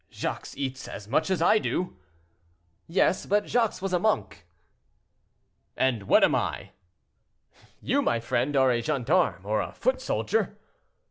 "Jacques 0.09 0.47
eats 0.57 0.87
as 0.87 1.07
much 1.07 1.29
as 1.29 1.43
I 1.43 1.59
do." 1.59 1.95
"Yes, 2.87 3.27
but 3.27 3.45
Jacques 3.47 3.83
was 3.83 3.93
a 3.93 3.99
monk." 3.99 4.47
"And 5.77 6.07
what 6.07 6.23
am 6.23 6.33
I?" 6.33 6.71
"You, 7.83 8.01
my 8.01 8.19
friend, 8.19 8.55
are 8.55 8.71
a 8.71 8.81
gendarme, 8.81 9.45
or 9.45 9.61
a 9.61 9.73
foot 9.73 10.01
soldier." 10.01 10.57